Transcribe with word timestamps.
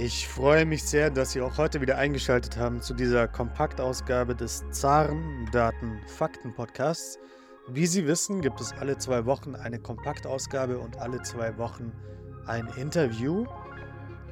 Ich 0.00 0.28
freue 0.28 0.64
mich 0.64 0.84
sehr, 0.84 1.10
dass 1.10 1.32
Sie 1.32 1.40
auch 1.40 1.58
heute 1.58 1.80
wieder 1.80 1.98
eingeschaltet 1.98 2.56
haben 2.56 2.80
zu 2.80 2.94
dieser 2.94 3.26
Kompaktausgabe 3.26 4.36
des 4.36 4.62
Zaren 4.70 5.48
Daten 5.50 6.00
Fakten 6.06 6.54
Podcasts. 6.54 7.18
Wie 7.66 7.84
Sie 7.84 8.06
wissen, 8.06 8.40
gibt 8.40 8.60
es 8.60 8.72
alle 8.72 8.96
zwei 8.98 9.26
Wochen 9.26 9.56
eine 9.56 9.80
Kompaktausgabe 9.80 10.78
und 10.78 10.98
alle 10.98 11.20
zwei 11.22 11.58
Wochen 11.58 11.90
ein 12.46 12.68
Interview. 12.76 13.44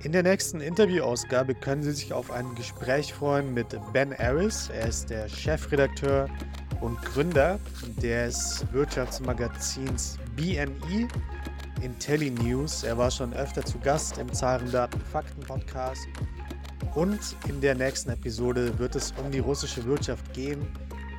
In 0.05 0.13
der 0.13 0.23
nächsten 0.23 0.61
Interviewausgabe 0.61 1.57
können 1.57 1.83
Sie 1.83 1.91
sich 1.91 2.13
auf 2.13 2.31
ein 2.31 2.55
Gespräch 2.55 3.13
freuen 3.13 3.53
mit 3.53 3.77
Ben 3.93 4.15
Aris. 4.17 4.71
Er 4.73 4.87
ist 4.87 5.11
der 5.11 5.29
Chefredakteur 5.29 6.29
und 6.81 7.03
Gründer 7.03 7.59
des 8.01 8.65
Wirtschaftsmagazins 8.71 10.17
BNE 10.37 11.09
IntelliNews. 11.83 12.83
Er 12.85 12.99
war 12.99 13.11
schon 13.11 13.33
öfter 13.35 13.65
zu 13.65 13.79
Gast 13.79 14.19
im 14.19 14.33
Zahlendaten 14.33 15.01
Fakten 15.01 15.41
Podcast. 15.41 16.07
Und 16.95 17.19
in 17.49 17.61
der 17.61 17.75
nächsten 17.75 18.11
Episode 18.11 18.79
wird 18.79 18.97
es 18.97 19.13
um 19.23 19.31
die 19.31 19.39
russische 19.39 19.85
Wirtschaft 19.85 20.33
gehen. 20.33 20.67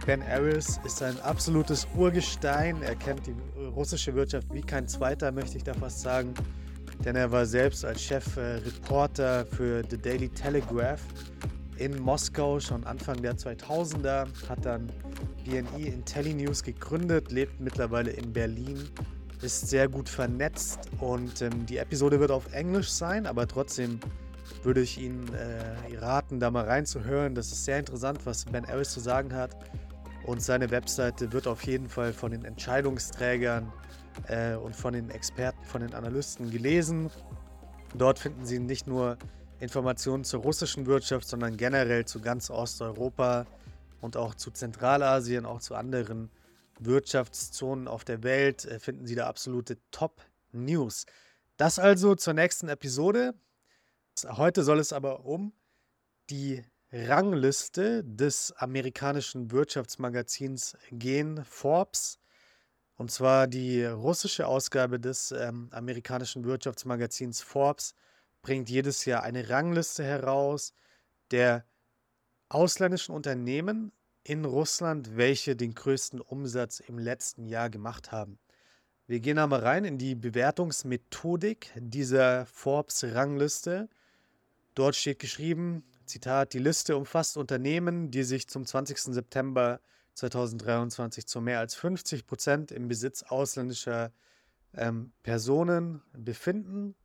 Ben 0.06 0.24
Aris 0.24 0.80
ist 0.86 1.04
ein 1.04 1.20
absolutes 1.22 1.88
Urgestein. 1.96 2.82
Er 2.82 2.96
kennt 2.96 3.28
die 3.28 3.36
russische 3.76 4.16
Wirtschaft 4.16 4.48
wie 4.54 4.62
kein 4.62 4.88
zweiter, 4.88 5.32
möchte 5.32 5.58
ich 5.58 5.64
da 5.64 5.74
fast 5.74 6.02
sagen. 6.02 6.34
Denn 7.06 7.16
er 7.16 7.32
war 7.32 7.46
selbst 7.46 7.86
als 7.86 8.02
Chefreporter 8.02 9.46
für 9.46 9.84
The 9.90 9.98
Daily 9.98 10.30
Telegraph 10.30 11.02
in 11.78 12.00
Moskau 12.02 12.60
schon 12.60 12.84
Anfang 12.86 13.22
der 13.22 13.36
2000er, 13.36 14.28
hat 14.50 14.66
dann 14.66 14.92
BNE 15.46 15.88
IntelliNews 15.88 16.64
gegründet, 16.64 17.32
lebt 17.32 17.60
mittlerweile 17.60 18.12
in 18.12 18.34
Berlin 18.34 18.90
ist 19.42 19.68
sehr 19.68 19.88
gut 19.88 20.10
vernetzt 20.10 20.90
und 21.00 21.42
ähm, 21.42 21.66
die 21.66 21.78
Episode 21.78 22.20
wird 22.20 22.32
auf 22.32 22.54
Englisch 22.54 22.90
sein, 22.90 23.28
aber 23.28 23.48
trotzdem 23.48 24.00
würde 24.64 24.82
ich 24.82 24.98
Ihnen 25.00 25.32
äh, 25.34 25.98
raten, 25.98 26.40
da 26.40 26.52
mal 26.52 26.66
reinzuhören. 26.66 27.36
Das 27.36 27.52
ist 27.52 27.66
sehr 27.66 27.80
interessant, 27.80 28.26
was 28.26 28.46
Ben 28.46 28.66
Ellis 28.66 28.92
zu 28.92 29.00
sagen 29.00 29.34
hat. 29.34 29.56
Und 30.26 30.42
seine 30.42 30.72
Webseite 30.72 31.32
wird 31.32 31.48
auf 31.48 31.64
jeden 31.64 31.88
Fall 31.88 32.12
von 32.12 32.32
den 32.32 32.44
Entscheidungsträgern 32.44 33.72
äh, 34.28 34.56
und 34.56 34.76
von 34.76 34.94
den 34.94 35.10
Experten, 35.10 35.64
von 35.64 35.82
den 35.82 35.94
Analysten 35.94 36.50
gelesen. 36.50 37.10
Dort 37.96 38.20
finden 38.20 38.46
Sie 38.46 38.60
nicht 38.60 38.88
nur 38.88 39.18
Informationen 39.60 40.24
zur 40.24 40.42
russischen 40.42 40.86
Wirtschaft, 40.86 41.28
sondern 41.28 41.56
generell 41.58 42.06
zu 42.06 42.20
ganz 42.20 42.50
Osteuropa 42.50 43.46
und 44.02 44.18
auch 44.18 44.36
zu 44.36 44.52
Zentralasien, 44.52 45.46
auch 45.46 45.60
zu 45.60 45.76
anderen 45.76 46.30
Wirtschaftszonen 46.80 47.88
auf 47.88 48.04
der 48.04 48.24
Welt 48.24 48.66
äh, 48.66 48.80
finden 48.80 49.06
Sie 49.06 49.16
da 49.16 49.28
absolute 49.28 49.78
Top-News. 49.92 51.06
Das 51.58 51.80
also 51.80 52.16
zur 52.16 52.34
nächsten 52.34 52.70
Episode. 52.70 53.34
Heute 54.26 54.64
soll 54.64 54.80
es 54.80 54.94
aber 54.94 55.26
um 55.26 55.54
die 56.30 56.64
Rangliste 56.92 58.04
des 58.04 58.52
amerikanischen 58.54 59.52
Wirtschaftsmagazins 59.52 60.78
gehen, 60.92 61.44
Forbes. 61.46 62.20
Und 62.96 63.12
zwar 63.12 63.48
die 63.48 63.84
russische 63.86 64.48
Ausgabe 64.48 65.00
des 65.00 65.32
ähm, 65.32 65.70
amerikanischen 65.72 66.46
Wirtschaftsmagazins 66.46 67.42
Forbes 67.42 67.94
bringt 68.42 68.70
jedes 68.70 69.06
Jahr 69.06 69.24
eine 69.24 69.50
Rangliste 69.50 70.04
heraus 70.04 70.74
der 71.32 71.66
ausländischen 72.50 73.14
Unternehmen 73.14 73.92
in 74.28 74.44
Russland, 74.44 75.16
welche 75.16 75.56
den 75.56 75.74
größten 75.74 76.20
Umsatz 76.20 76.82
im 76.82 77.00
letzten 77.00 77.46
Jahr 77.46 77.70
gemacht 77.70 78.12
haben. 78.12 78.38
Wir 79.08 79.22
gehen 79.22 79.38
einmal 79.38 79.62
rein 79.62 79.86
in 79.86 79.98
die 79.98 80.16
Bewertungsmethodik 80.16 81.72
dieser 81.78 82.46
Forbes-Rangliste. 82.48 83.88
Dort 84.76 84.98
steht 84.98 85.20
geschrieben, 85.20 85.86
Zitat, 86.06 86.52
die 86.52 86.60
Liste 86.60 86.98
umfasst 86.98 87.38
Unternehmen, 87.38 88.12
die 88.12 88.24
sich 88.24 88.50
zum 88.50 88.66
20. 88.66 89.00
September 89.00 89.80
2023 90.16 91.26
zu 91.26 91.40
mehr 91.40 91.60
als 91.60 91.76
50 91.76 92.28
Prozent 92.28 92.74
im 92.74 92.90
Besitz 92.90 93.24
ausländischer 93.24 94.12
ähm, 94.74 95.14
Personen 95.24 96.02
befinden. 96.12 96.96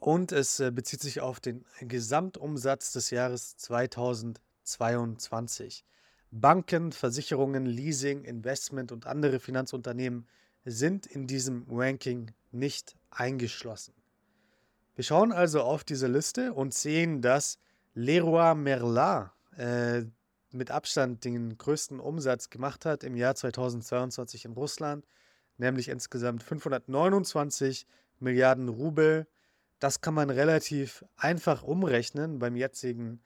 Und 0.00 0.32
es 0.32 0.58
äh, 0.58 0.72
bezieht 0.72 1.02
sich 1.02 1.20
auf 1.20 1.38
den 1.38 1.64
Gesamtumsatz 1.78 2.92
des 2.92 3.10
Jahres 3.10 3.56
2023. 3.58 4.42
2022. 4.64 5.84
Banken, 6.30 6.90
Versicherungen, 6.90 7.66
Leasing, 7.66 8.24
Investment 8.24 8.90
und 8.90 9.06
andere 9.06 9.38
Finanzunternehmen 9.38 10.26
sind 10.64 11.06
in 11.06 11.26
diesem 11.26 11.66
Ranking 11.70 12.32
nicht 12.50 12.96
eingeschlossen. 13.10 13.94
Wir 14.94 15.04
schauen 15.04 15.32
also 15.32 15.62
auf 15.62 15.84
diese 15.84 16.06
Liste 16.06 16.52
und 16.52 16.74
sehen, 16.74 17.20
dass 17.20 17.58
Leroy 17.94 18.54
Merlin 18.54 19.30
äh, 19.56 20.04
mit 20.50 20.70
Abstand 20.70 21.24
den 21.24 21.58
größten 21.58 22.00
Umsatz 22.00 22.50
gemacht 22.50 22.84
hat 22.84 23.04
im 23.04 23.16
Jahr 23.16 23.34
2022 23.34 24.44
in 24.44 24.52
Russland, 24.52 25.06
nämlich 25.58 25.88
insgesamt 25.88 26.42
529 26.42 27.86
Milliarden 28.20 28.68
Rubel. 28.68 29.26
Das 29.80 30.00
kann 30.00 30.14
man 30.14 30.30
relativ 30.30 31.04
einfach 31.16 31.62
umrechnen 31.62 32.38
beim 32.38 32.56
jetzigen 32.56 33.20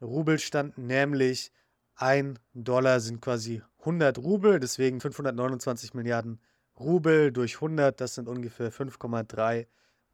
Rubel 0.00 0.38
stand, 0.38 0.76
nämlich 0.78 1.52
ein 1.96 2.38
Dollar 2.52 3.00
sind 3.00 3.20
quasi 3.20 3.62
100 3.80 4.18
Rubel, 4.18 4.58
deswegen 4.58 5.00
529 5.00 5.94
Milliarden 5.94 6.40
Rubel 6.78 7.30
durch 7.32 7.56
100, 7.56 8.00
das 8.00 8.14
sind 8.14 8.28
ungefähr 8.28 8.72
5,3 8.72 9.66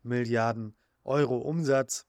Milliarden 0.02 0.74
Euro 1.04 1.38
Umsatz, 1.38 2.06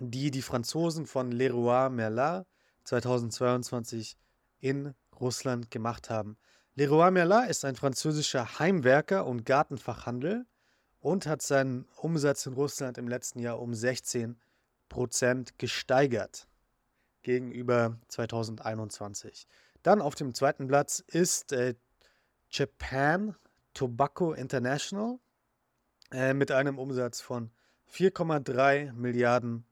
die 0.00 0.30
die 0.30 0.42
Franzosen 0.42 1.06
von 1.06 1.30
Leroy 1.30 1.88
Merlin 1.90 2.44
2022 2.84 4.16
in 4.58 4.94
Russland 5.20 5.70
gemacht 5.70 6.10
haben. 6.10 6.36
Leroy 6.74 7.10
Merlin 7.10 7.48
ist 7.48 7.64
ein 7.64 7.76
französischer 7.76 8.58
Heimwerker 8.58 9.26
und 9.26 9.46
Gartenfachhandel 9.46 10.46
und 10.98 11.26
hat 11.26 11.42
seinen 11.42 11.86
Umsatz 11.96 12.46
in 12.46 12.54
Russland 12.54 12.98
im 12.98 13.08
letzten 13.08 13.38
Jahr 13.38 13.60
um 13.60 13.72
16 13.72 14.36
Prozent 14.88 15.58
gesteigert 15.58 16.48
gegenüber 17.26 17.98
2021. 18.06 19.48
Dann 19.82 20.00
auf 20.00 20.14
dem 20.14 20.32
zweiten 20.32 20.68
Platz 20.68 21.00
ist 21.00 21.52
äh, 21.52 21.74
Japan 22.48 23.34
Tobacco 23.74 24.32
International 24.32 25.18
äh, 26.12 26.34
mit 26.34 26.52
einem 26.52 26.78
Umsatz 26.78 27.20
von 27.20 27.50
4,3 27.92 28.92
Milliarden 28.92 29.66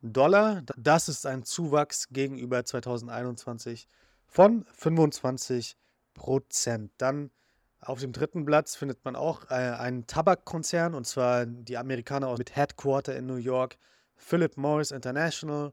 Dollar. 0.00 0.62
Das 0.76 1.08
ist 1.08 1.26
ein 1.26 1.42
Zuwachs 1.42 2.10
gegenüber 2.10 2.64
2021 2.64 3.88
von 4.28 4.64
25 4.72 5.76
Prozent. 6.14 6.92
Dann 6.98 7.32
auf 7.80 7.98
dem 7.98 8.12
dritten 8.12 8.44
Platz 8.44 8.76
findet 8.76 9.04
man 9.04 9.16
auch 9.16 9.50
äh, 9.50 9.54
einen 9.54 10.06
Tabakkonzern 10.06 10.94
und 10.94 11.04
zwar 11.04 11.46
die 11.46 11.78
Amerikaner 11.78 12.32
mit 12.38 12.54
Headquarter 12.54 13.16
in 13.16 13.26
New 13.26 13.36
York, 13.36 13.76
Philip 14.14 14.56
Morris 14.56 14.92
International 14.92 15.72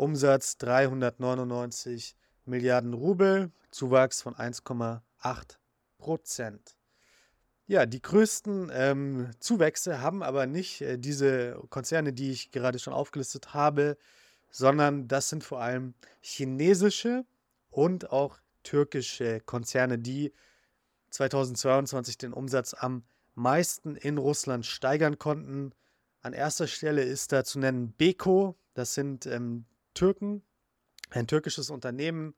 Umsatz 0.00 0.56
399 0.56 2.16
Milliarden 2.46 2.94
Rubel, 2.94 3.52
Zuwachs 3.70 4.22
von 4.22 4.34
1,8 4.34 5.02
Prozent. 5.98 6.76
Ja, 7.66 7.84
die 7.84 8.00
größten 8.00 8.70
ähm, 8.72 9.30
Zuwächse 9.40 10.00
haben 10.00 10.22
aber 10.22 10.46
nicht 10.46 10.80
äh, 10.80 10.98
diese 10.98 11.60
Konzerne, 11.68 12.14
die 12.14 12.30
ich 12.30 12.50
gerade 12.50 12.78
schon 12.78 12.94
aufgelistet 12.94 13.52
habe, 13.52 13.98
sondern 14.50 15.06
das 15.06 15.28
sind 15.28 15.44
vor 15.44 15.60
allem 15.60 15.92
chinesische 16.22 17.26
und 17.68 18.10
auch 18.10 18.38
türkische 18.62 19.40
Konzerne, 19.40 19.98
die 19.98 20.32
2022 21.10 22.16
den 22.16 22.32
Umsatz 22.32 22.74
am 22.74 23.04
meisten 23.34 23.96
in 23.96 24.16
Russland 24.16 24.64
steigern 24.64 25.18
konnten. 25.18 25.72
An 26.22 26.32
erster 26.32 26.66
Stelle 26.66 27.02
ist 27.02 27.32
da 27.32 27.44
zu 27.44 27.58
nennen 27.58 27.92
Beko, 27.92 28.56
das 28.72 28.94
sind 28.94 29.26
ähm, 29.26 29.66
Türken, 30.00 30.42
ein 31.10 31.26
türkisches 31.26 31.68
Unternehmen, 31.68 32.34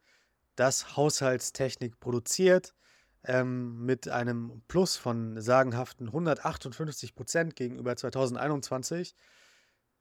das 0.56 0.96
Haushaltstechnik 0.96 2.00
produziert, 2.00 2.74
ähm, 3.22 3.86
mit 3.86 4.08
einem 4.08 4.62
Plus 4.66 4.96
von 4.96 5.40
sagenhaften 5.40 6.08
158 6.08 7.14
Prozent 7.14 7.54
gegenüber 7.54 7.94
2021. 7.94 9.14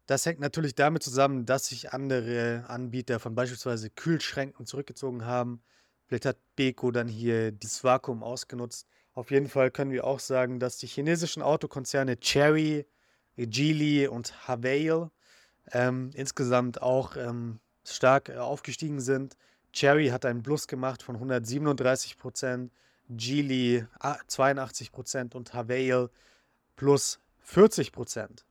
Das 0.08 0.26
hängt 0.26 0.40
natürlich 0.40 0.74
damit 0.74 1.04
zusammen, 1.04 1.46
dass 1.46 1.68
sich 1.68 1.94
andere 1.94 2.66
Anbieter 2.68 3.20
von 3.20 3.36
beispielsweise 3.36 3.92
Kühlschränken 3.92 4.66
zurückgezogen 4.66 5.26
haben. 5.26 5.62
Vielleicht 6.08 6.26
hat 6.26 6.38
Beko 6.56 6.90
dann 6.90 7.08
hier 7.08 7.52
dieses 7.52 7.84
Vakuum 7.84 8.24
ausgenutzt. 8.24 8.88
Auf 9.14 9.30
jeden 9.30 9.50
Fall 9.50 9.70
können 9.70 9.92
wir 9.92 10.06
auch 10.06 10.20
sagen, 10.20 10.60
dass 10.60 10.80
die 10.80 10.88
chinesischen 10.88 11.44
Autokonzerne 11.44 12.20
Cherry, 12.20 12.88
Geely 13.36 14.08
und 14.08 14.48
Havail 14.48 15.12
ähm, 15.72 16.12
insgesamt 16.14 16.82
auch 16.82 17.16
ähm, 17.16 17.60
stark 17.86 18.30
äh, 18.30 18.38
aufgestiegen 18.38 19.00
sind. 19.00 19.38
Cherry 19.74 20.08
hat 20.10 20.26
einen 20.26 20.44
Plus 20.44 20.68
gemacht 20.68 21.04
von 21.04 21.16
137 21.16 22.18
Prozent, 22.18 22.72
Geely 23.10 23.86
82 24.28 24.92
Prozent 24.92 25.36
und 25.36 25.54
Havail 25.54 26.10
plus 26.76 27.20
40 27.40 27.92
Prozent. 27.92 28.46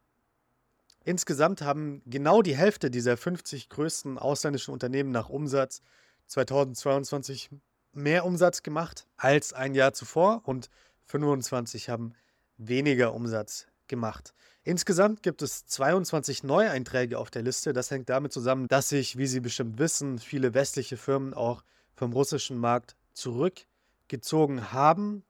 Insgesamt 1.04 1.62
haben 1.62 2.02
genau 2.06 2.42
die 2.42 2.56
Hälfte 2.56 2.90
dieser 2.90 3.16
50 3.16 3.68
größten 3.70 4.18
ausländischen 4.18 4.72
Unternehmen 4.72 5.10
nach 5.10 5.30
Umsatz 5.30 5.82
2022 6.26 7.50
mehr 7.92 8.24
Umsatz 8.24 8.62
gemacht 8.62 9.06
als 9.16 9.52
ein 9.52 9.74
Jahr 9.74 9.94
zuvor 9.94 10.42
und 10.44 10.70
25 11.06 11.88
haben 11.88 12.12
weniger 12.58 13.14
Umsatz 13.14 13.66
gemacht. 13.90 14.32
Insgesamt 14.62 15.22
gibt 15.22 15.42
es 15.42 15.66
22 15.66 16.42
Neueinträge 16.42 17.18
auf 17.18 17.30
der 17.30 17.42
Liste. 17.42 17.74
Das 17.74 17.90
hängt 17.90 18.08
damit 18.08 18.32
zusammen, 18.32 18.68
dass 18.68 18.88
sich, 18.88 19.18
wie 19.18 19.26
Sie 19.26 19.40
bestimmt 19.40 19.78
wissen, 19.78 20.18
viele 20.18 20.54
westliche 20.54 20.96
Firmen 20.96 21.34
auch 21.34 21.62
vom 21.94 22.14
russischen 22.14 22.56
Markt 22.56 22.96
zurückgezogen 23.12 24.72
haben. 24.72 25.24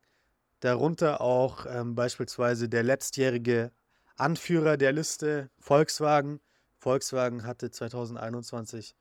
Darunter 0.60 1.20
auch 1.20 1.66
ähm, 1.68 1.94
beispielsweise 1.94 2.68
der 2.68 2.84
letztjährige 2.84 3.72
Anführer 4.16 4.76
der 4.76 4.92
Liste, 4.92 5.50
Volkswagen. 5.58 6.40
Volkswagen 6.78 7.44
hatte 7.44 7.70
2021 7.70 8.94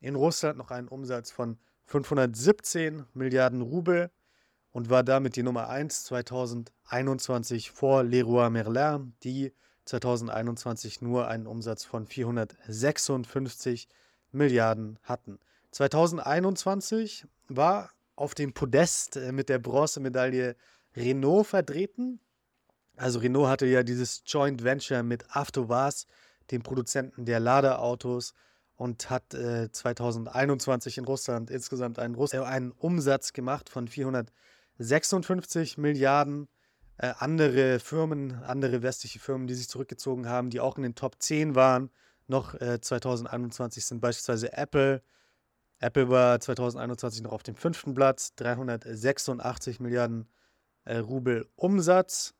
in 0.00 0.14
Russland 0.14 0.58
noch 0.58 0.70
einen 0.70 0.88
Umsatz 0.88 1.30
von 1.30 1.58
517 1.86 3.06
Milliarden 3.14 3.62
Rubel 3.62 4.10
und 4.76 4.90
war 4.90 5.02
damit 5.02 5.36
die 5.36 5.42
Nummer 5.42 5.70
1 5.70 6.04
2021 6.04 7.70
vor 7.70 8.04
Leroy 8.04 8.50
Merlin, 8.50 9.14
die 9.22 9.54
2021 9.86 11.00
nur 11.00 11.28
einen 11.28 11.46
Umsatz 11.46 11.86
von 11.86 12.06
456 12.06 13.88
Milliarden 14.32 14.98
hatten. 15.02 15.38
2021 15.70 17.26
war 17.48 17.88
auf 18.16 18.34
dem 18.34 18.52
Podest 18.52 19.16
äh, 19.16 19.32
mit 19.32 19.48
der 19.48 19.60
Bronzemedaille 19.60 20.56
Renault 20.94 21.46
vertreten. 21.46 22.20
Also 22.96 23.20
Renault 23.20 23.48
hatte 23.48 23.64
ja 23.64 23.82
dieses 23.82 24.24
Joint 24.26 24.62
Venture 24.62 25.02
mit 25.02 25.24
Avtovaz, 25.34 26.06
dem 26.50 26.62
Produzenten 26.62 27.24
der 27.24 27.40
Ladeautos, 27.40 28.34
und 28.76 29.08
hat 29.08 29.32
äh, 29.32 29.72
2021 29.72 30.98
in 30.98 31.06
Russland 31.06 31.50
insgesamt 31.50 31.98
einen, 31.98 32.14
Russ 32.14 32.34
äh, 32.34 32.40
einen 32.40 32.72
Umsatz 32.72 33.32
gemacht 33.32 33.70
von 33.70 33.88
456 34.78 35.78
Milliarden. 35.78 36.48
Äh, 36.98 37.12
andere 37.18 37.78
Firmen, 37.78 38.42
andere 38.44 38.82
westliche 38.82 39.18
Firmen, 39.18 39.46
die 39.46 39.54
sich 39.54 39.68
zurückgezogen 39.68 40.28
haben, 40.28 40.50
die 40.50 40.60
auch 40.60 40.76
in 40.76 40.82
den 40.82 40.94
Top 40.94 41.16
10 41.18 41.54
waren, 41.54 41.90
noch 42.26 42.54
2021 42.58 43.82
äh, 43.82 43.86
sind 43.86 44.00
beispielsweise 44.00 44.52
Apple. 44.52 45.02
Apple 45.78 46.08
war 46.08 46.40
2021 46.40 47.22
noch 47.22 47.32
auf 47.32 47.42
dem 47.42 47.54
fünften 47.54 47.94
Platz, 47.94 48.34
386 48.36 49.78
Milliarden 49.80 50.26
äh, 50.84 50.98
Rubel 50.98 51.46
Umsatz. 51.54 52.34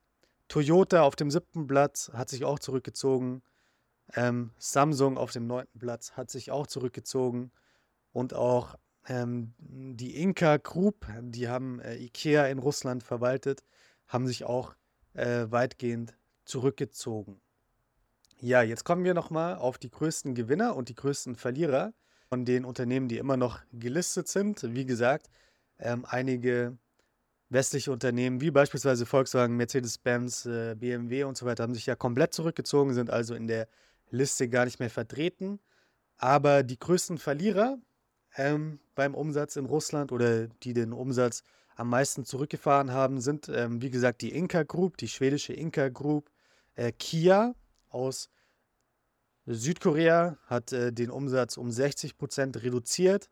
Toyota 0.48 1.02
auf 1.02 1.16
dem 1.16 1.30
siebten 1.30 1.66
Platz 1.66 2.10
hat 2.14 2.28
sich 2.28 2.44
auch 2.44 2.58
zurückgezogen. 2.58 3.42
Ähm, 4.14 4.52
Samsung 4.58 5.18
auf 5.18 5.32
dem 5.32 5.46
neunten 5.46 5.78
Platz 5.78 6.12
hat 6.12 6.30
sich 6.30 6.50
auch 6.50 6.66
zurückgezogen. 6.66 7.52
Und 8.12 8.32
auch 8.32 8.76
ähm, 9.08 9.54
die 9.58 10.16
Inka 10.16 10.56
Group, 10.56 11.06
die 11.20 11.48
haben 11.48 11.80
äh, 11.80 11.96
Ikea 11.96 12.46
in 12.46 12.58
Russland 12.58 13.02
verwaltet, 13.02 13.62
haben 14.08 14.26
sich 14.26 14.44
auch 14.44 14.74
äh, 15.14 15.46
weitgehend 15.48 16.16
zurückgezogen. 16.44 17.40
Ja, 18.38 18.62
jetzt 18.62 18.84
kommen 18.84 19.04
wir 19.04 19.14
nochmal 19.14 19.56
auf 19.56 19.78
die 19.78 19.90
größten 19.90 20.34
Gewinner 20.34 20.76
und 20.76 20.88
die 20.88 20.94
größten 20.94 21.36
Verlierer 21.36 21.94
von 22.28 22.44
den 22.44 22.64
Unternehmen, 22.64 23.08
die 23.08 23.18
immer 23.18 23.36
noch 23.36 23.60
gelistet 23.72 24.28
sind. 24.28 24.62
Wie 24.74 24.84
gesagt, 24.84 25.28
ähm, 25.78 26.04
einige 26.06 26.76
westliche 27.48 27.92
Unternehmen 27.92 28.40
wie 28.40 28.50
beispielsweise 28.50 29.06
Volkswagen, 29.06 29.56
Mercedes-Benz, 29.56 30.46
äh, 30.46 30.74
BMW 30.74 31.24
und 31.24 31.36
so 31.36 31.46
weiter 31.46 31.62
haben 31.62 31.74
sich 31.74 31.86
ja 31.86 31.94
komplett 31.94 32.34
zurückgezogen, 32.34 32.92
sind 32.92 33.10
also 33.10 33.34
in 33.34 33.46
der 33.46 33.68
Liste 34.10 34.48
gar 34.48 34.64
nicht 34.64 34.80
mehr 34.80 34.90
vertreten. 34.90 35.60
Aber 36.18 36.62
die 36.62 36.78
größten 36.78 37.18
Verlierer 37.18 37.78
ähm, 38.36 38.78
beim 38.94 39.14
Umsatz 39.14 39.56
in 39.56 39.66
Russland 39.66 40.12
oder 40.12 40.46
die 40.46 40.72
den 40.72 40.92
Umsatz 40.92 41.42
am 41.74 41.90
meisten 41.90 42.24
zurückgefahren 42.24 42.90
haben, 42.90 43.20
sind, 43.20 43.48
ähm, 43.48 43.82
wie 43.82 43.90
gesagt, 43.90 44.22
die 44.22 44.32
Inka 44.32 44.62
Group, 44.62 44.96
die 44.96 45.08
schwedische 45.08 45.52
Inka 45.52 45.88
Group. 45.88 46.30
Äh, 46.74 46.92
Kia 46.92 47.54
aus 47.90 48.30
Südkorea 49.46 50.38
hat 50.46 50.72
äh, 50.72 50.92
den 50.92 51.10
Umsatz 51.10 51.56
um 51.56 51.68
60% 51.68 52.62
reduziert. 52.62 53.30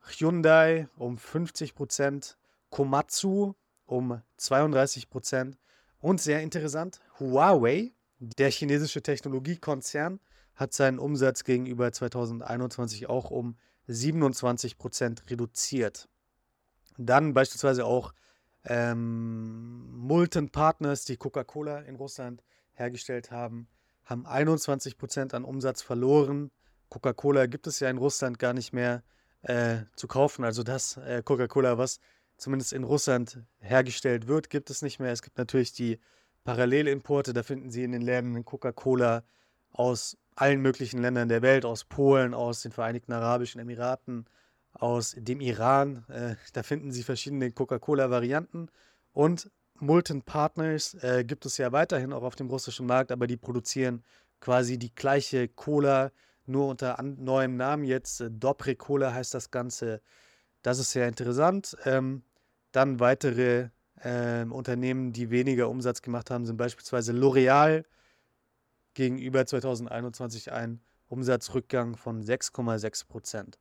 Hyundai 0.00 0.88
um 0.96 1.16
50%. 1.16 2.36
Komatsu 2.70 3.54
um 3.84 4.22
32 4.38 5.10
Prozent. 5.10 5.58
Und 6.00 6.20
sehr 6.20 6.40
interessant, 6.40 7.00
Huawei, 7.20 7.92
der 8.18 8.50
chinesische 8.50 9.02
Technologiekonzern, 9.02 10.18
hat 10.54 10.72
seinen 10.72 10.98
Umsatz 10.98 11.44
gegenüber 11.44 11.92
2021 11.92 13.08
auch 13.08 13.30
um 13.30 13.56
27 13.92 14.78
Prozent 14.78 15.24
reduziert. 15.30 16.08
Dann 16.98 17.34
beispielsweise 17.34 17.84
auch 17.84 18.12
ähm, 18.64 19.90
Multon 19.98 20.50
Partners, 20.50 21.04
die 21.04 21.16
Coca-Cola 21.16 21.80
in 21.80 21.96
Russland 21.96 22.42
hergestellt 22.74 23.30
haben, 23.30 23.68
haben 24.04 24.26
21 24.26 24.98
Prozent 24.98 25.34
an 25.34 25.44
Umsatz 25.44 25.82
verloren. 25.82 26.50
Coca-Cola 26.88 27.46
gibt 27.46 27.66
es 27.66 27.80
ja 27.80 27.88
in 27.88 27.98
Russland 27.98 28.38
gar 28.38 28.52
nicht 28.52 28.72
mehr 28.72 29.02
äh, 29.42 29.82
zu 29.96 30.06
kaufen. 30.06 30.44
Also 30.44 30.62
das 30.62 30.96
äh, 30.98 31.22
Coca-Cola, 31.24 31.78
was 31.78 31.98
zumindest 32.36 32.72
in 32.72 32.84
Russland 32.84 33.42
hergestellt 33.60 34.26
wird, 34.26 34.50
gibt 34.50 34.70
es 34.70 34.82
nicht 34.82 34.98
mehr. 34.98 35.12
Es 35.12 35.22
gibt 35.22 35.38
natürlich 35.38 35.72
die 35.72 35.98
Parallelimporte, 36.44 37.32
da 37.32 37.42
finden 37.42 37.70
Sie 37.70 37.84
in 37.84 37.92
den 37.92 38.02
Läden 38.02 38.44
Coca-Cola 38.44 39.22
aus 39.70 40.16
allen 40.34 40.60
möglichen 40.60 41.00
Ländern 41.00 41.28
der 41.28 41.42
Welt, 41.42 41.64
aus 41.64 41.84
Polen, 41.84 42.34
aus 42.34 42.62
den 42.62 42.72
Vereinigten 42.72 43.12
Arabischen 43.12 43.60
Emiraten, 43.60 44.26
aus 44.72 45.14
dem 45.18 45.40
Iran. 45.40 46.04
Äh, 46.08 46.36
da 46.52 46.62
finden 46.62 46.92
Sie 46.92 47.02
verschiedene 47.02 47.50
Coca-Cola-Varianten 47.50 48.68
und 49.12 49.50
Multon 49.82 50.22
Partners 50.22 50.94
äh, 51.02 51.24
gibt 51.24 51.44
es 51.44 51.58
ja 51.58 51.72
weiterhin 51.72 52.12
auch 52.12 52.22
auf 52.22 52.36
dem 52.36 52.48
russischen 52.48 52.86
Markt, 52.86 53.10
aber 53.10 53.26
die 53.26 53.36
produzieren 53.36 54.04
quasi 54.40 54.78
die 54.78 54.94
gleiche 54.94 55.48
Cola, 55.48 56.12
nur 56.46 56.68
unter 56.68 57.00
neuem 57.02 57.56
Namen 57.56 57.84
jetzt. 57.84 58.20
Äh, 58.20 58.30
Dobre 58.30 58.76
Cola 58.76 59.12
heißt 59.12 59.34
das 59.34 59.50
Ganze. 59.50 60.00
Das 60.62 60.78
ist 60.78 60.92
sehr 60.92 61.08
interessant. 61.08 61.76
Ähm, 61.84 62.22
dann 62.70 63.00
weitere 63.00 63.70
äh, 64.02 64.44
Unternehmen, 64.44 65.12
die 65.12 65.30
weniger 65.30 65.68
Umsatz 65.68 66.00
gemacht 66.00 66.30
haben, 66.30 66.46
sind 66.46 66.56
beispielsweise 66.56 67.12
L'Oreal 67.12 67.84
gegenüber 68.94 69.46
2021 69.46 70.52
ein 70.52 70.80
Umsatzrückgang 71.08 71.96
von 71.96 72.22
6,6 72.22 73.06
Prozent. 73.06 73.58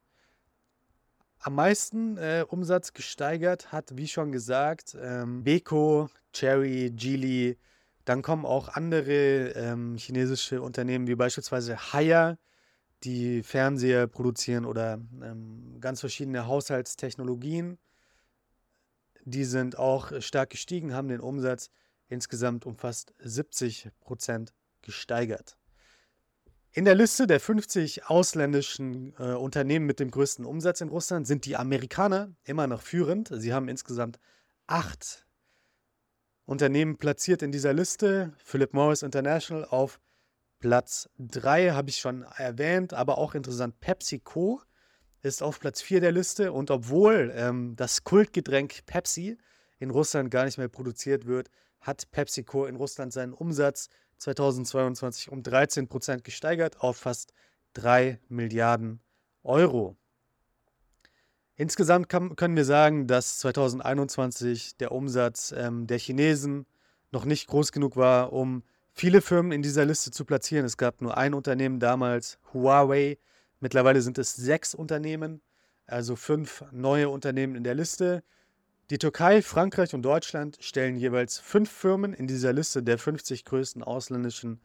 Am 1.39 1.55
meisten 1.55 2.17
äh, 2.17 2.45
Umsatz 2.47 2.93
gesteigert 2.93 3.71
hat, 3.71 3.97
wie 3.97 4.07
schon 4.07 4.31
gesagt, 4.31 4.95
ähm, 5.01 5.43
Beko, 5.43 6.09
Cherry, 6.33 6.91
Geely. 6.91 7.57
Dann 8.05 8.21
kommen 8.21 8.45
auch 8.45 8.69
andere 8.69 9.49
ähm, 9.55 9.95
chinesische 9.97 10.61
Unternehmen 10.61 11.07
wie 11.07 11.15
beispielsweise 11.15 11.93
Haier, 11.93 12.37
die 13.03 13.41
Fernseher 13.41 14.07
produzieren 14.07 14.65
oder 14.65 15.01
ähm, 15.23 15.77
ganz 15.79 15.99
verschiedene 15.99 16.45
Haushaltstechnologien. 16.45 17.79
Die 19.25 19.45
sind 19.45 19.77
auch 19.77 20.21
stark 20.21 20.51
gestiegen, 20.51 20.93
haben 20.93 21.07
den 21.07 21.21
Umsatz 21.21 21.71
insgesamt 22.07 22.65
um 22.65 22.75
fast 22.75 23.13
70 23.19 23.89
Prozent 23.99 24.53
gesteigert. 24.81 25.57
In 26.73 26.85
der 26.85 26.95
Liste 26.95 27.27
der 27.27 27.41
50 27.41 28.05
ausländischen 28.05 29.13
äh, 29.19 29.33
Unternehmen 29.33 29.85
mit 29.85 29.99
dem 29.99 30.09
größten 30.09 30.45
Umsatz 30.45 30.79
in 30.79 30.87
Russland 30.87 31.27
sind 31.27 31.45
die 31.45 31.57
Amerikaner 31.57 32.33
immer 32.43 32.65
noch 32.65 32.81
führend. 32.81 33.29
Sie 33.33 33.53
haben 33.53 33.67
insgesamt 33.67 34.19
acht 34.67 35.27
Unternehmen 36.45 36.97
platziert 36.97 37.41
in 37.41 37.51
dieser 37.51 37.73
Liste. 37.73 38.33
Philip 38.43 38.73
Morris 38.73 39.03
International 39.03 39.65
auf 39.65 39.99
Platz 40.59 41.09
3 41.17 41.71
habe 41.71 41.89
ich 41.89 41.97
schon 41.97 42.23
erwähnt, 42.23 42.93
aber 42.93 43.17
auch 43.17 43.35
interessant 43.35 43.79
PepsiCo 43.81 44.61
ist 45.21 45.43
auf 45.43 45.59
Platz 45.59 45.81
4 45.81 46.01
der 46.01 46.11
Liste 46.11 46.53
und 46.53 46.71
obwohl 46.71 47.31
ähm, 47.35 47.75
das 47.75 48.03
Kultgetränk 48.03 48.85
Pepsi 48.85 49.37
in 49.79 49.89
Russland 49.89 50.31
gar 50.31 50.45
nicht 50.45 50.57
mehr 50.57 50.67
produziert 50.67 51.25
wird, 51.25 51.49
hat 51.79 52.09
PepsiCo 52.11 52.65
in 52.65 52.75
Russland 52.75 53.11
seinen 53.11 53.33
Umsatz 53.33 53.89
2022 54.21 55.31
um 55.31 55.43
13 55.43 55.87
Prozent 55.87 56.23
gesteigert 56.23 56.81
auf 56.81 56.97
fast 56.97 57.33
3 57.73 58.19
Milliarden 58.29 59.01
Euro. 59.43 59.97
Insgesamt 61.55 62.09
kann, 62.09 62.35
können 62.35 62.55
wir 62.55 62.65
sagen, 62.65 63.07
dass 63.07 63.39
2021 63.39 64.77
der 64.77 64.91
Umsatz 64.91 65.53
ähm, 65.55 65.85
der 65.85 65.99
Chinesen 65.99 66.65
noch 67.11 67.25
nicht 67.25 67.47
groß 67.47 67.71
genug 67.71 67.97
war, 67.97 68.33
um 68.33 68.63
viele 68.93 69.21
Firmen 69.21 69.51
in 69.51 69.61
dieser 69.61 69.85
Liste 69.85 70.11
zu 70.11 70.25
platzieren. 70.25 70.65
Es 70.65 70.77
gab 70.77 71.01
nur 71.01 71.17
ein 71.17 71.33
Unternehmen 71.33 71.79
damals, 71.79 72.39
Huawei, 72.53 73.17
Mittlerweile 73.61 74.01
sind 74.01 74.17
es 74.17 74.35
sechs 74.35 74.73
Unternehmen, 74.73 75.39
also 75.85 76.15
fünf 76.15 76.65
neue 76.71 77.09
Unternehmen 77.09 77.55
in 77.55 77.63
der 77.63 77.75
Liste. 77.75 78.23
Die 78.91 78.97
Türkei, 78.97 79.41
Frankreich 79.41 79.93
und 79.93 80.01
Deutschland 80.01 80.57
stellen 80.59 80.97
jeweils 80.97 81.39
fünf 81.39 81.71
Firmen 81.71 82.13
in 82.13 82.27
dieser 82.27 82.51
Liste 82.51 82.83
der 82.83 82.97
50 82.97 83.45
größten 83.45 83.83
ausländischen 83.83 84.59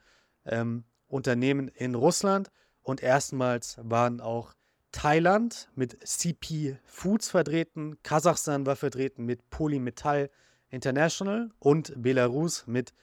ähm, 0.45 0.83
Unternehmen 1.07 1.69
in 1.69 1.95
Russland 1.95 2.51
und 2.83 3.05
erstmals 3.05 3.77
waren 3.81 4.21
auch 4.21 4.55
Thailand 4.91 5.69
mit 5.77 6.05
CP 6.05 6.77
Foods 6.87 7.31
vertreten, 7.31 7.99
Kasachstan 8.03 8.67
war 8.67 8.75
vertreten 8.75 9.27
mit 9.27 9.49
Polymetall 9.49 10.29
International 10.71 11.53
und 11.61 11.93
Belarus 11.97 12.67
mit 12.67 12.95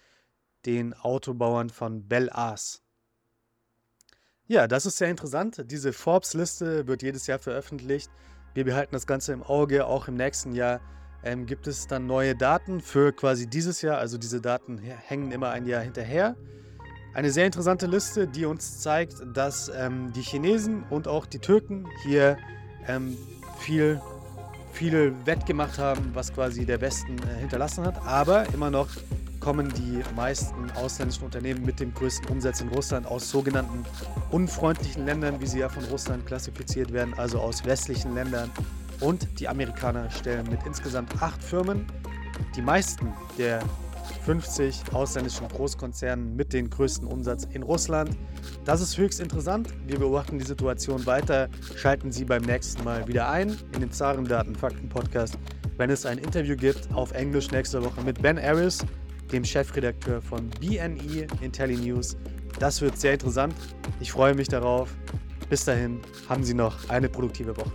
den 0.65 0.93
Autobauern 0.93 1.69
von 1.69 2.05
Belas. 2.05 2.83
Ja, 4.45 4.67
das 4.67 4.85
ist 4.85 4.97
sehr 4.97 5.09
interessant. 5.09 5.71
Diese 5.71 5.93
Forbes-Liste 5.93 6.85
wird 6.85 7.01
jedes 7.01 7.27
Jahr 7.27 7.39
veröffentlicht. 7.39 8.11
Wir 8.53 8.65
behalten 8.65 8.91
das 8.91 9.07
Ganze 9.07 9.31
im 9.31 9.41
Auge. 9.41 9.85
Auch 9.85 10.09
im 10.09 10.15
nächsten 10.15 10.51
Jahr 10.51 10.81
ähm, 11.23 11.45
gibt 11.45 11.67
es 11.67 11.87
dann 11.87 12.05
neue 12.05 12.35
Daten 12.35 12.81
für 12.81 13.11
quasi 13.13 13.47
dieses 13.47 13.81
Jahr. 13.81 13.97
Also 13.97 14.17
diese 14.17 14.41
Daten 14.41 14.79
hängen 14.79 15.31
immer 15.31 15.49
ein 15.49 15.65
Jahr 15.65 15.81
hinterher. 15.81 16.35
Eine 17.13 17.31
sehr 17.31 17.45
interessante 17.45 17.85
Liste, 17.85 18.27
die 18.27 18.45
uns 18.45 18.81
zeigt, 18.81 19.21
dass 19.33 19.69
ähm, 19.69 20.11
die 20.13 20.21
Chinesen 20.21 20.83
und 20.89 21.07
auch 21.07 21.25
die 21.25 21.39
Türken 21.39 21.87
hier 22.03 22.37
ähm, 22.87 23.15
viel, 23.59 24.01
viel 24.71 25.13
wettgemacht 25.25 25.77
haben, 25.77 26.09
was 26.13 26.33
quasi 26.33 26.65
der 26.65 26.81
Westen 26.81 27.17
äh, 27.19 27.39
hinterlassen 27.39 27.85
hat. 27.85 28.03
Aber 28.05 28.51
immer 28.53 28.71
noch 28.71 28.89
kommen 29.39 29.71
die 29.73 30.01
meisten 30.15 30.71
ausländischen 30.71 31.25
Unternehmen 31.25 31.65
mit 31.65 31.79
dem 31.79 31.93
größten 31.93 32.29
Umsatz 32.29 32.61
in 32.61 32.69
Russland 32.69 33.05
aus 33.05 33.29
sogenannten 33.29 33.85
unfreundlichen 34.31 35.05
Ländern, 35.05 35.39
wie 35.41 35.47
sie 35.47 35.59
ja 35.59 35.69
von 35.69 35.83
Russland 35.85 36.25
klassifiziert 36.25 36.93
werden, 36.93 37.13
also 37.15 37.39
aus 37.39 37.63
westlichen 37.65 38.15
Ländern. 38.15 38.49
Und 39.03 39.27
die 39.41 39.49
Amerikaner 39.49 40.09
stellen 40.09 40.49
mit 40.49 40.61
insgesamt 40.65 41.21
acht 41.21 41.43
Firmen 41.43 41.85
die 42.55 42.61
meisten 42.61 43.11
der 43.37 43.61
50 44.25 44.81
ausländischen 44.93 45.47
Großkonzernen 45.49 46.37
mit 46.37 46.53
dem 46.53 46.69
größten 46.69 47.05
Umsatz 47.05 47.45
in 47.51 47.63
Russland. 47.63 48.17
Das 48.63 48.79
ist 48.79 48.97
höchst 48.97 49.19
interessant. 49.19 49.67
Wir 49.85 49.99
beobachten 49.99 50.39
die 50.39 50.45
Situation 50.45 51.05
weiter. 51.05 51.49
Schalten 51.75 52.13
Sie 52.13 52.23
beim 52.23 52.43
nächsten 52.43 52.83
Mal 52.85 53.05
wieder 53.05 53.29
ein 53.29 53.57
in 53.73 53.81
den 53.81 53.91
Zarendaten 53.91 54.55
Fakten 54.55 54.87
Podcast, 54.87 55.37
wenn 55.75 55.89
es 55.89 56.05
ein 56.05 56.17
Interview 56.17 56.55
gibt 56.55 56.87
auf 56.93 57.11
Englisch 57.11 57.51
nächste 57.51 57.83
Woche 57.83 58.01
mit 58.01 58.21
Ben 58.21 58.39
Aris, 58.39 58.85
dem 59.33 59.43
Chefredakteur 59.43 60.21
von 60.21 60.49
BNE 60.61 61.27
IntelliNews. 61.41 62.15
Das 62.57 62.79
wird 62.79 62.97
sehr 62.97 63.13
interessant. 63.13 63.53
Ich 63.99 64.13
freue 64.13 64.33
mich 64.33 64.47
darauf. 64.47 64.95
Bis 65.49 65.65
dahin 65.65 65.99
haben 66.29 66.45
Sie 66.45 66.53
noch 66.53 66.89
eine 66.89 67.09
produktive 67.09 67.57
Woche. 67.57 67.73